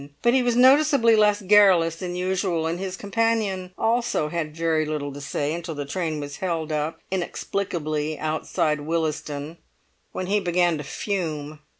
But 0.23 0.33
he 0.33 0.41
was 0.41 0.55
noticeably 0.55 1.15
less 1.15 1.43
garrulous 1.43 1.97
than 1.97 2.15
usual, 2.15 2.65
and 2.65 2.79
his 2.79 2.97
companion 2.97 3.71
also 3.77 4.29
had 4.29 4.57
very 4.57 4.83
little 4.83 5.13
to 5.13 5.21
say 5.21 5.53
until 5.53 5.75
the 5.75 5.85
train 5.85 6.19
was 6.19 6.37
held 6.37 6.71
up 6.71 6.99
inexplicably 7.11 8.17
outside 8.17 8.79
Willesden, 8.81 9.59
when 10.11 10.25
he 10.25 10.39
began 10.39 10.79
to 10.79 10.83
fume. 10.83 11.59